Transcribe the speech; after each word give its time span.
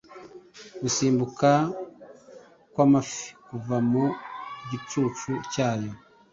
Gusimbuka 0.81 1.49
kwamafi 2.73 3.25
kuva 3.47 3.75
mu 3.89 4.05
gicucu 4.69 5.31
cyayo 5.51 5.91